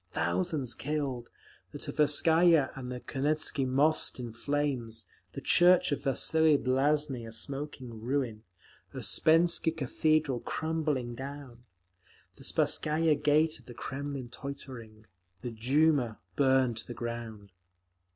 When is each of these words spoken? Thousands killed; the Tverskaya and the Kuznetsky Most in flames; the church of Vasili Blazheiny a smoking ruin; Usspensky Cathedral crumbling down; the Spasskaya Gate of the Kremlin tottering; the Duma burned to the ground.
Thousands 0.09 0.73
killed; 0.73 1.29
the 1.71 1.77
Tverskaya 1.77 2.71
and 2.75 2.91
the 2.91 2.99
Kuznetsky 3.01 3.67
Most 3.67 4.19
in 4.19 4.33
flames; 4.33 5.05
the 5.33 5.41
church 5.41 5.91
of 5.91 6.01
Vasili 6.05 6.57
Blazheiny 6.57 7.27
a 7.27 7.31
smoking 7.31 8.01
ruin; 8.01 8.43
Usspensky 8.95 9.69
Cathedral 9.77 10.39
crumbling 10.39 11.13
down; 11.13 11.65
the 12.35 12.43
Spasskaya 12.43 13.13
Gate 13.13 13.59
of 13.59 13.67
the 13.67 13.75
Kremlin 13.75 14.29
tottering; 14.29 15.05
the 15.41 15.51
Duma 15.51 16.17
burned 16.35 16.77
to 16.77 16.87
the 16.87 16.95
ground. 16.95 17.51